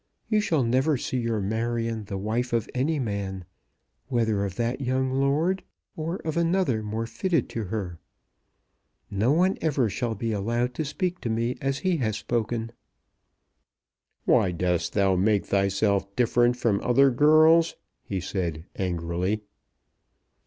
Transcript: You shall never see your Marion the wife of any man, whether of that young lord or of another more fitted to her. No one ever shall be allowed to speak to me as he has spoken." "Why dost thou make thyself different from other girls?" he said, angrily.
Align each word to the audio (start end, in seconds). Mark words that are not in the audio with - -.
You 0.29 0.41
shall 0.41 0.63
never 0.63 0.97
see 0.97 1.19
your 1.19 1.39
Marion 1.39 2.05
the 2.05 2.17
wife 2.17 2.53
of 2.53 2.67
any 2.73 2.97
man, 2.97 3.45
whether 4.07 4.43
of 4.43 4.55
that 4.55 4.81
young 4.81 5.11
lord 5.11 5.61
or 5.95 6.15
of 6.25 6.35
another 6.35 6.81
more 6.81 7.05
fitted 7.05 7.47
to 7.49 7.65
her. 7.65 7.99
No 9.11 9.31
one 9.31 9.59
ever 9.61 9.91
shall 9.91 10.15
be 10.15 10.31
allowed 10.31 10.73
to 10.73 10.85
speak 10.85 11.21
to 11.21 11.29
me 11.29 11.55
as 11.61 11.77
he 11.85 11.97
has 11.97 12.17
spoken." 12.17 12.71
"Why 14.25 14.49
dost 14.51 14.93
thou 14.93 15.15
make 15.15 15.45
thyself 15.45 16.15
different 16.15 16.57
from 16.57 16.81
other 16.81 17.11
girls?" 17.11 17.75
he 18.03 18.19
said, 18.19 18.65
angrily. 18.75 19.43